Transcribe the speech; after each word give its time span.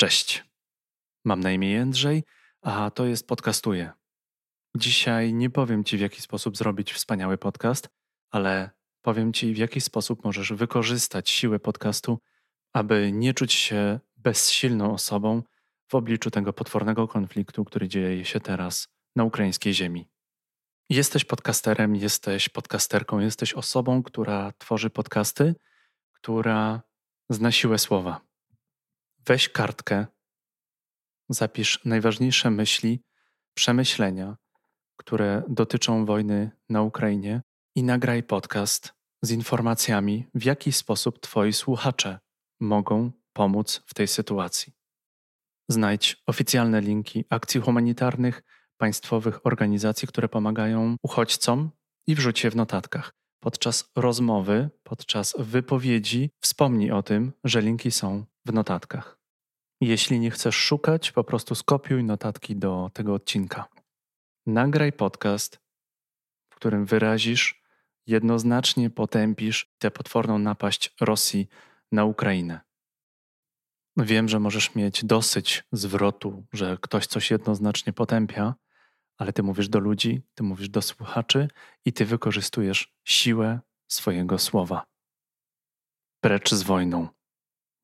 Cześć. 0.00 0.44
Mam 1.24 1.40
na 1.40 1.52
imię 1.52 1.70
Jędrzej, 1.70 2.24
a 2.62 2.90
to 2.90 3.06
jest 3.06 3.26
Podcastuję. 3.26 3.92
Dzisiaj 4.76 5.34
nie 5.34 5.50
powiem 5.50 5.84
Ci, 5.84 5.96
w 5.96 6.00
jaki 6.00 6.22
sposób 6.22 6.56
zrobić 6.56 6.92
wspaniały 6.92 7.38
podcast, 7.38 7.88
ale 8.30 8.70
powiem 9.02 9.32
Ci, 9.32 9.54
w 9.54 9.56
jaki 9.56 9.80
sposób 9.80 10.24
możesz 10.24 10.52
wykorzystać 10.52 11.30
siłę 11.30 11.58
podcastu, 11.58 12.18
aby 12.72 13.12
nie 13.12 13.34
czuć 13.34 13.52
się 13.52 14.00
bezsilną 14.16 14.92
osobą 14.94 15.42
w 15.88 15.94
obliczu 15.94 16.30
tego 16.30 16.52
potwornego 16.52 17.08
konfliktu, 17.08 17.64
który 17.64 17.88
dzieje 17.88 18.24
się 18.24 18.40
teraz 18.40 18.88
na 19.16 19.24
ukraińskiej 19.24 19.74
ziemi. 19.74 20.08
Jesteś 20.90 21.24
podcasterem, 21.24 21.96
jesteś 21.96 22.48
podcasterką, 22.48 23.18
jesteś 23.18 23.54
osobą, 23.54 24.02
która 24.02 24.52
tworzy 24.58 24.90
podcasty, 24.90 25.54
która 26.12 26.82
zna 27.30 27.52
siłę 27.52 27.78
słowa. 27.78 28.27
Weź 29.26 29.48
kartkę, 29.48 30.06
zapisz 31.28 31.84
najważniejsze 31.84 32.50
myśli, 32.50 33.02
przemyślenia, 33.54 34.36
które 34.96 35.42
dotyczą 35.48 36.06
wojny 36.06 36.50
na 36.68 36.82
Ukrainie 36.82 37.42
i 37.74 37.82
nagraj 37.82 38.22
podcast 38.22 38.92
z 39.22 39.30
informacjami, 39.30 40.26
w 40.34 40.44
jaki 40.44 40.72
sposób 40.72 41.20
Twoi 41.20 41.52
słuchacze 41.52 42.18
mogą 42.60 43.12
pomóc 43.32 43.82
w 43.86 43.94
tej 43.94 44.08
sytuacji. 44.08 44.72
Znajdź 45.68 46.22
oficjalne 46.26 46.80
linki 46.80 47.24
akcji 47.30 47.60
humanitarnych, 47.60 48.42
państwowych 48.76 49.46
organizacji, 49.46 50.08
które 50.08 50.28
pomagają 50.28 50.96
uchodźcom 51.02 51.70
i 52.06 52.14
wrzuć 52.14 52.44
je 52.44 52.50
w 52.50 52.56
notatkach. 52.56 53.14
Podczas 53.40 53.90
rozmowy, 53.96 54.70
podczas 54.82 55.34
wypowiedzi 55.38 56.30
wspomnij 56.40 56.90
o 56.90 57.02
tym, 57.02 57.32
że 57.44 57.60
linki 57.60 57.90
są 57.90 58.24
w 58.48 58.54
notatkach. 58.54 59.18
Jeśli 59.80 60.20
nie 60.20 60.30
chcesz 60.30 60.56
szukać, 60.56 61.12
po 61.12 61.24
prostu 61.24 61.54
skopiuj 61.54 62.04
notatki 62.04 62.56
do 62.56 62.90
tego 62.92 63.14
odcinka. 63.14 63.68
Nagraj 64.46 64.92
podcast, 64.92 65.60
w 66.50 66.54
którym 66.56 66.86
wyrazisz, 66.86 67.62
jednoznacznie 68.06 68.90
potępisz 68.90 69.72
tę 69.78 69.90
potworną 69.90 70.38
napaść 70.38 70.94
Rosji 71.00 71.48
na 71.92 72.04
Ukrainę. 72.04 72.60
Wiem, 73.96 74.28
że 74.28 74.40
możesz 74.40 74.74
mieć 74.74 75.04
dosyć 75.04 75.64
zwrotu, 75.72 76.46
że 76.52 76.78
ktoś 76.80 77.06
coś 77.06 77.30
jednoznacznie 77.30 77.92
potępia, 77.92 78.54
ale 79.18 79.32
ty 79.32 79.42
mówisz 79.42 79.68
do 79.68 79.78
ludzi, 79.78 80.22
ty 80.34 80.42
mówisz 80.42 80.68
do 80.68 80.82
słuchaczy 80.82 81.48
i 81.84 81.92
ty 81.92 82.04
wykorzystujesz 82.04 82.94
siłę 83.04 83.60
swojego 83.88 84.38
słowa. 84.38 84.86
Precz 86.20 86.50
z 86.50 86.62
wojną. 86.62 87.17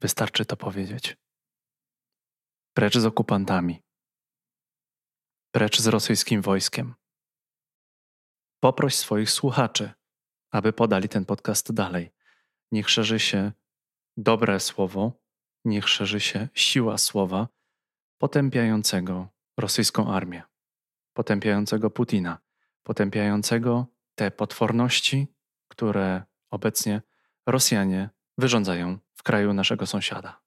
Wystarczy 0.04 0.44
to 0.44 0.56
powiedzieć. 0.56 1.16
Precz 2.74 2.98
z 2.98 3.04
okupantami. 3.04 3.82
Precz 5.50 5.80
z 5.80 5.86
rosyjskim 5.86 6.42
wojskiem. 6.42 6.94
Poproś 8.60 8.94
swoich 8.94 9.30
słuchaczy, 9.30 9.92
aby 10.50 10.72
podali 10.72 11.08
ten 11.08 11.24
podcast 11.24 11.72
dalej. 11.72 12.12
Niech 12.72 12.90
szerzy 12.90 13.18
się 13.18 13.52
dobre 14.16 14.60
słowo, 14.60 15.12
niech 15.64 15.88
szerzy 15.88 16.20
się 16.20 16.48
siła 16.54 16.98
słowa 16.98 17.48
potępiającego 18.18 19.28
rosyjską 19.58 20.14
armię 20.14 20.42
potępiającego 21.12 21.90
Putina, 21.90 22.38
potępiającego 22.82 23.86
te 24.14 24.30
potworności, 24.30 25.26
które 25.68 26.22
obecnie 26.50 27.02
Rosjanie 27.46 28.10
wyrządzają 28.38 28.98
kraju 29.24 29.52
naszego 29.52 29.86
sąsiada. 29.86 30.40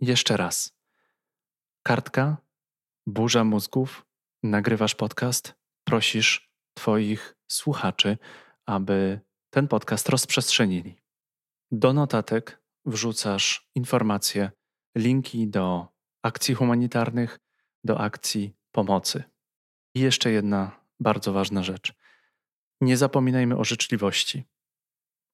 Jeszcze 0.00 0.36
raz. 0.36 0.76
Kartka, 1.82 2.36
burza 3.06 3.44
mózgów, 3.44 4.06
nagrywasz 4.42 4.94
podcast, 4.94 5.54
prosisz 5.84 6.50
Twoich 6.74 7.36
słuchaczy, 7.48 8.18
aby 8.66 9.20
ten 9.50 9.68
podcast 9.68 10.08
rozprzestrzenili. 10.08 10.96
Do 11.70 11.92
notatek 11.92 12.62
wrzucasz 12.84 13.70
informacje, 13.74 14.50
linki 14.96 15.48
do 15.48 15.88
akcji 16.22 16.54
humanitarnych, 16.54 17.40
do 17.84 18.00
akcji 18.00 18.54
pomocy. 18.72 19.24
I 19.94 20.00
jeszcze 20.00 20.30
jedna 20.30 20.80
bardzo 21.00 21.32
ważna 21.32 21.62
rzecz. 21.62 21.92
Nie 22.80 22.96
zapominajmy 22.96 23.56
o 23.56 23.64
życzliwości. 23.64 24.44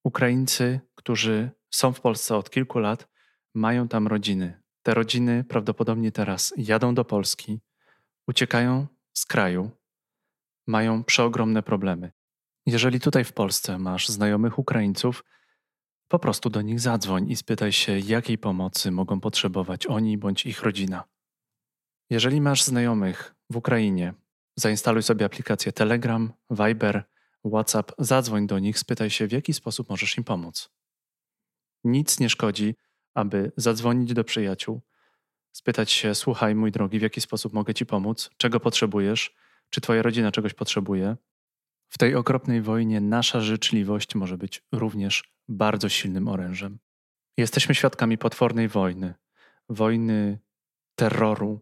Ukraińcy, 0.04 0.81
którzy 0.94 1.50
są 1.74 1.92
w 1.92 2.00
Polsce 2.00 2.36
od 2.36 2.50
kilku 2.50 2.78
lat, 2.78 3.08
mają 3.54 3.88
tam 3.88 4.06
rodziny. 4.06 4.62
Te 4.82 4.94
rodziny 4.94 5.44
prawdopodobnie 5.44 6.12
teraz 6.12 6.54
jadą 6.56 6.94
do 6.94 7.04
Polski, 7.04 7.60
uciekają 8.28 8.86
z 9.12 9.26
kraju, 9.26 9.70
mają 10.66 11.04
przeogromne 11.04 11.62
problemy. 11.62 12.12
Jeżeli 12.66 13.00
tutaj 13.00 13.24
w 13.24 13.32
Polsce 13.32 13.78
masz 13.78 14.08
znajomych 14.08 14.58
Ukraińców, 14.58 15.24
po 16.08 16.18
prostu 16.18 16.50
do 16.50 16.62
nich 16.62 16.80
zadzwoń 16.80 17.30
i 17.30 17.36
spytaj 17.36 17.72
się, 17.72 17.98
jakiej 17.98 18.38
pomocy 18.38 18.90
mogą 18.90 19.20
potrzebować 19.20 19.86
oni 19.86 20.18
bądź 20.18 20.46
ich 20.46 20.62
rodzina. 20.62 21.04
Jeżeli 22.10 22.40
masz 22.40 22.62
znajomych 22.62 23.34
w 23.50 23.56
Ukrainie, 23.56 24.14
Zainstaluj 24.56 25.02
sobie 25.02 25.26
aplikację 25.26 25.72
Telegram, 25.72 26.32
Viber, 26.50 27.04
WhatsApp, 27.44 27.92
zadzwoń 27.98 28.46
do 28.46 28.58
nich, 28.58 28.78
spytaj 28.78 29.10
się, 29.10 29.26
w 29.26 29.32
jaki 29.32 29.52
sposób 29.52 29.88
możesz 29.88 30.18
im 30.18 30.24
pomóc. 30.24 30.70
Nic 31.84 32.20
nie 32.20 32.30
szkodzi, 32.30 32.74
aby 33.14 33.52
zadzwonić 33.56 34.14
do 34.14 34.24
przyjaciół, 34.24 34.82
spytać 35.52 35.92
się: 35.92 36.14
Słuchaj, 36.14 36.54
mój 36.54 36.72
drogi, 36.72 36.98
w 36.98 37.02
jaki 37.02 37.20
sposób 37.20 37.52
mogę 37.52 37.74
ci 37.74 37.86
pomóc, 37.86 38.30
czego 38.36 38.60
potrzebujesz, 38.60 39.34
czy 39.70 39.80
twoja 39.80 40.02
rodzina 40.02 40.32
czegoś 40.32 40.54
potrzebuje. 40.54 41.16
W 41.88 41.98
tej 41.98 42.14
okropnej 42.14 42.62
wojnie 42.62 43.00
nasza 43.00 43.40
życzliwość 43.40 44.14
może 44.14 44.38
być 44.38 44.62
również 44.72 45.24
bardzo 45.48 45.88
silnym 45.88 46.28
orężem. 46.28 46.78
Jesteśmy 47.36 47.74
świadkami 47.74 48.18
potwornej 48.18 48.68
wojny, 48.68 49.14
wojny 49.68 50.38
terroru, 50.94 51.60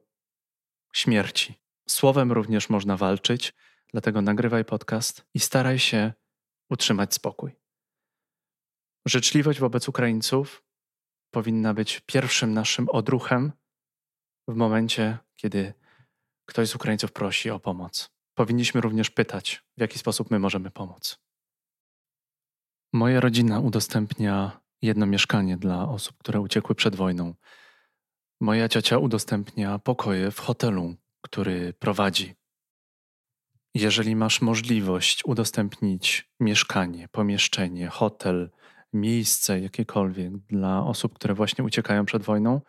śmierci. 0.92 1.54
Słowem 1.88 2.32
również 2.32 2.68
można 2.68 2.96
walczyć, 2.96 3.54
dlatego 3.92 4.22
nagrywaj 4.22 4.64
podcast 4.64 5.24
i 5.34 5.40
staraj 5.40 5.78
się 5.78 6.12
utrzymać 6.70 7.14
spokój. 7.14 7.61
Życzliwość 9.06 9.60
wobec 9.60 9.88
Ukraińców 9.88 10.64
powinna 11.30 11.74
być 11.74 12.00
pierwszym 12.06 12.52
naszym 12.52 12.88
odruchem 12.88 13.52
w 14.48 14.54
momencie, 14.54 15.18
kiedy 15.36 15.74
ktoś 16.46 16.68
z 16.68 16.74
Ukraińców 16.74 17.12
prosi 17.12 17.50
o 17.50 17.60
pomoc. 17.60 18.10
Powinniśmy 18.34 18.80
również 18.80 19.10
pytać, 19.10 19.64
w 19.76 19.80
jaki 19.80 19.98
sposób 19.98 20.30
my 20.30 20.38
możemy 20.38 20.70
pomóc. 20.70 21.18
Moja 22.92 23.20
rodzina 23.20 23.60
udostępnia 23.60 24.60
jedno 24.82 25.06
mieszkanie 25.06 25.56
dla 25.56 25.88
osób, 25.88 26.16
które 26.18 26.40
uciekły 26.40 26.74
przed 26.74 26.96
wojną. 26.96 27.34
Moja 28.40 28.68
ciocia 28.68 28.98
udostępnia 28.98 29.78
pokoje 29.78 30.30
w 30.30 30.38
hotelu 30.38 30.96
który 31.22 31.72
prowadzi. 31.72 32.34
Jeżeli 33.74 34.16
masz 34.16 34.40
możliwość 34.40 35.24
udostępnić 35.24 36.30
mieszkanie, 36.40 37.08
pomieszczenie, 37.08 37.88
hotel, 37.88 38.50
miejsce 38.92 39.60
jakiekolwiek 39.60 40.36
dla 40.36 40.84
osób, 40.84 41.14
które 41.14 41.34
właśnie 41.34 41.64
uciekają 41.64 42.04
przed 42.04 42.22
wojną, 42.22 42.60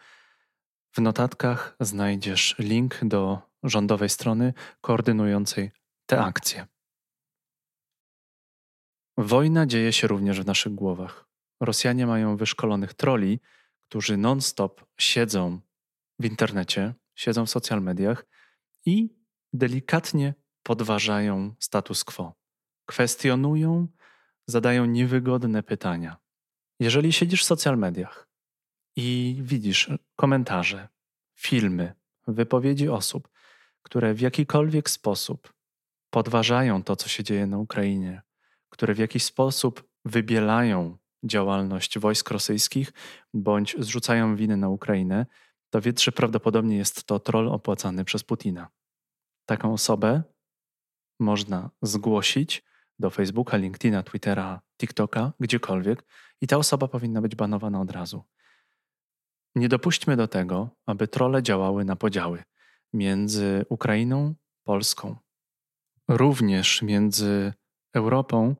w 0.91 1.01
notatkach 1.01 1.75
znajdziesz 1.79 2.55
link 2.59 2.99
do 3.03 3.41
rządowej 3.63 4.09
strony 4.09 4.53
koordynującej 4.81 5.71
te 6.05 6.21
akcje. 6.21 6.67
Wojna 9.17 9.65
dzieje 9.65 9.93
się 9.93 10.07
również 10.07 10.41
w 10.41 10.45
naszych 10.45 10.75
głowach. 10.75 11.25
Rosjanie 11.59 12.07
mają 12.07 12.37
wyszkolonych 12.37 12.93
troli, 12.93 13.39
którzy 13.81 14.17
non-stop 14.17 14.85
siedzą 14.97 15.59
w 16.19 16.25
internecie, 16.25 16.93
siedzą 17.15 17.45
w 17.45 17.49
social 17.49 17.81
mediach 17.81 18.25
i 18.85 19.15
delikatnie 19.53 20.33
podważają 20.63 21.55
status 21.59 22.03
quo. 22.03 22.35
Kwestionują, 22.85 23.87
zadają 24.47 24.85
niewygodne 24.85 25.63
pytania. 25.63 26.22
Jeżeli 26.83 27.13
siedzisz 27.13 27.41
w 27.41 27.45
social 27.45 27.77
mediach 27.77 28.27
i 28.95 29.37
widzisz 29.41 29.91
komentarze, 30.15 30.87
filmy, 31.35 31.93
wypowiedzi 32.27 32.89
osób, 32.89 33.29
które 33.81 34.13
w 34.13 34.21
jakikolwiek 34.21 34.89
sposób 34.89 35.53
podważają 36.09 36.83
to, 36.83 36.95
co 36.95 37.09
się 37.09 37.23
dzieje 37.23 37.47
na 37.47 37.57
Ukrainie, 37.57 38.21
które 38.69 38.93
w 38.93 38.97
jakiś 38.97 39.23
sposób 39.23 39.83
wybielają 40.05 40.97
działalność 41.23 41.99
wojsk 41.99 42.31
rosyjskich 42.31 42.93
bądź 43.33 43.75
zrzucają 43.79 44.35
winy 44.35 44.57
na 44.57 44.69
Ukrainę, 44.69 45.25
to 45.69 45.81
wiedz, 45.81 46.01
że 46.01 46.11
prawdopodobnie 46.11 46.77
jest 46.77 47.03
to 47.03 47.19
troll 47.19 47.49
opłacany 47.49 48.05
przez 48.05 48.23
Putina. 48.23 48.67
Taką 49.45 49.73
osobę 49.73 50.23
można 51.19 51.69
zgłosić 51.81 52.63
do 52.99 53.09
Facebooka, 53.09 53.57
LinkedIna, 53.57 54.03
Twittera, 54.03 54.61
TikToka, 54.77 55.33
gdziekolwiek 55.39 56.03
i 56.41 56.47
ta 56.47 56.57
osoba 56.57 56.87
powinna 56.87 57.21
być 57.21 57.35
banowana 57.35 57.81
od 57.81 57.91
razu. 57.91 58.23
Nie 59.55 59.69
dopuśćmy 59.69 60.17
do 60.17 60.27
tego, 60.27 60.69
aby 60.85 61.07
trole 61.07 61.43
działały 61.43 61.85
na 61.85 61.95
podziały 61.95 62.43
między 62.93 63.65
Ukrainą, 63.69 64.35
Polską, 64.63 65.15
również 66.07 66.81
między 66.81 67.53
Europą 67.93 68.55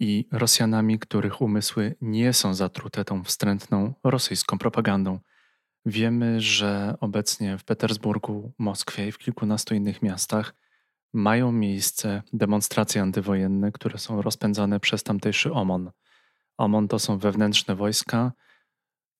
i 0.00 0.28
Rosjanami, 0.32 0.98
których 0.98 1.40
umysły 1.40 1.94
nie 2.00 2.32
są 2.32 2.54
zatrute 2.54 3.04
tą 3.04 3.24
wstrętną 3.24 3.94
rosyjską 4.04 4.58
propagandą. 4.58 5.18
Wiemy, 5.86 6.40
że 6.40 6.94
obecnie 7.00 7.58
w 7.58 7.64
Petersburgu, 7.64 8.52
Moskwie 8.58 9.08
i 9.08 9.12
w 9.12 9.18
kilkunastu 9.18 9.74
innych 9.74 10.02
miastach 10.02 10.54
mają 11.14 11.52
miejsce 11.52 12.22
demonstracje 12.32 13.02
antywojenne, 13.02 13.72
które 13.72 13.98
są 13.98 14.22
rozpędzane 14.22 14.80
przez 14.80 15.02
tamtejszy 15.02 15.52
OMON. 15.52 15.90
OMON 16.56 16.88
to 16.88 16.98
są 16.98 17.18
wewnętrzne 17.18 17.74
wojska, 17.74 18.32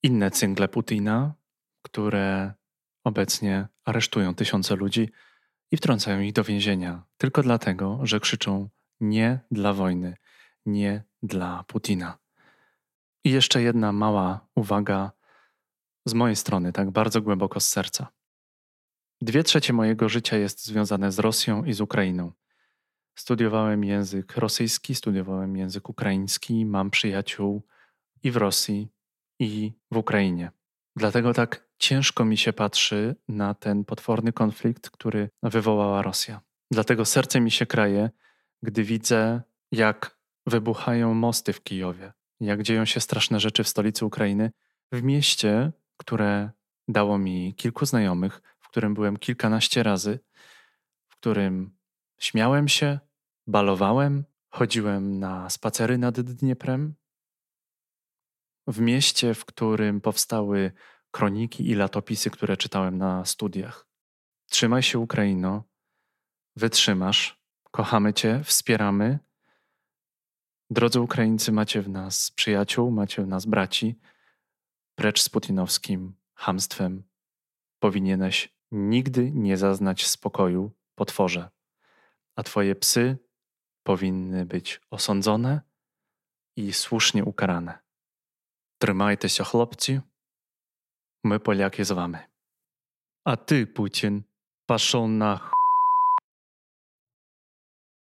inne 0.03 0.31
cyngle 0.31 0.67
Putina, 0.67 1.33
które 1.81 2.53
obecnie 3.03 3.67
aresztują 3.85 4.35
tysiące 4.35 4.75
ludzi 4.75 5.09
i 5.71 5.77
wtrącają 5.77 6.21
ich 6.21 6.33
do 6.33 6.43
więzienia 6.43 7.03
tylko 7.17 7.43
dlatego, 7.43 7.99
że 8.03 8.19
krzyczą 8.19 8.69
nie 8.99 9.39
dla 9.51 9.73
wojny, 9.73 10.17
nie 10.65 11.03
dla 11.23 11.63
Putina. 11.67 12.17
I 13.23 13.31
jeszcze 13.31 13.61
jedna 13.61 13.91
mała 13.91 14.47
uwaga 14.55 15.11
z 16.05 16.13
mojej 16.13 16.35
strony, 16.35 16.73
tak 16.73 16.91
bardzo 16.91 17.21
głęboko 17.21 17.59
z 17.59 17.67
serca. 17.67 18.14
Dwie 19.25 19.43
trzecie 19.43 19.73
mojego 19.73 20.09
życia 20.09 20.37
jest 20.37 20.65
związane 20.65 21.11
z 21.11 21.19
Rosją 21.19 21.63
i 21.63 21.73
z 21.73 21.81
Ukrainą. 21.81 22.31
Studiowałem 23.15 23.83
język 23.83 24.37
rosyjski, 24.37 24.95
studiowałem 24.95 25.57
język 25.57 25.89
ukraiński, 25.89 26.65
mam 26.65 26.91
przyjaciół 26.91 27.61
i 28.23 28.31
w 28.31 28.37
Rosji, 28.37 28.87
i 29.39 29.73
w 29.91 29.97
Ukrainie. 29.97 30.51
Dlatego 30.95 31.33
tak 31.33 31.67
ciężko 31.77 32.25
mi 32.25 32.37
się 32.37 32.53
patrzy 32.53 33.15
na 33.27 33.53
ten 33.53 33.85
potworny 33.85 34.33
konflikt, 34.33 34.89
który 34.89 35.29
wywołała 35.43 36.01
Rosja. 36.01 36.41
Dlatego 36.71 37.05
serce 37.05 37.41
mi 37.41 37.51
się 37.51 37.65
kraje, 37.65 38.09
gdy 38.63 38.83
widzę, 38.83 39.41
jak 39.71 40.17
wybuchają 40.47 41.13
mosty 41.13 41.53
w 41.53 41.63
Kijowie, 41.63 42.13
jak 42.39 42.63
dzieją 42.63 42.85
się 42.85 42.99
straszne 42.99 43.39
rzeczy 43.39 43.63
w 43.63 43.67
stolicy 43.67 44.05
Ukrainy, 44.05 44.51
w 44.91 45.03
mieście, 45.03 45.71
które 45.97 46.49
dało 46.87 47.17
mi 47.17 47.55
kilku 47.55 47.85
znajomych, 47.85 48.41
którym 48.75 48.93
byłem 48.93 49.17
kilkanaście 49.17 49.83
razy, 49.83 50.19
w 51.07 51.13
którym 51.17 51.77
śmiałem 52.19 52.67
się, 52.67 52.99
balowałem, 53.47 54.25
chodziłem 54.49 55.19
na 55.19 55.49
spacery 55.49 55.97
nad 55.97 56.19
Dnieprem, 56.19 56.95
w 58.67 58.79
mieście, 58.79 59.33
w 59.33 59.45
którym 59.45 60.01
powstały 60.01 60.71
kroniki 61.11 61.69
i 61.69 61.75
latopisy, 61.75 62.29
które 62.29 62.57
czytałem 62.57 62.97
na 62.97 63.25
studiach. 63.25 63.87
Trzymaj 64.49 64.83
się, 64.83 64.99
Ukraino, 64.99 65.63
wytrzymasz, 66.55 67.41
kochamy 67.71 68.13
Cię, 68.13 68.43
wspieramy. 68.43 69.19
Drodzy 70.69 70.99
Ukraińcy, 70.99 71.51
macie 71.51 71.81
w 71.81 71.89
nas 71.89 72.31
przyjaciół, 72.31 72.91
macie 72.91 73.23
w 73.23 73.27
nas 73.27 73.45
braci. 73.45 73.99
Precz 74.95 75.21
z 75.21 75.29
putinowskim 75.29 76.15
hamstwem. 76.33 77.03
Powinieneś 77.79 78.54
nigdy 78.75 79.31
nie 79.31 79.57
zaznać 79.57 80.07
spokoju, 80.07 80.71
potworze, 80.95 81.49
a 82.35 82.43
twoje 82.43 82.75
psy 82.75 83.17
powinny 83.83 84.45
być 84.45 84.81
osądzone 84.91 85.61
i 86.55 86.73
słusznie 86.73 87.25
ukarane. 87.25 87.79
Trzymajcie 88.81 89.29
się, 89.29 89.43
chłopcy. 89.43 90.01
My 91.23 91.39
Polakie 91.39 91.85
z 91.85 91.91
wami. 91.91 92.17
A 93.25 93.37
ty, 93.37 93.67
Putin, 93.67 94.23
paszą 94.65 95.07
na 95.07 95.37
ch... 95.37 95.51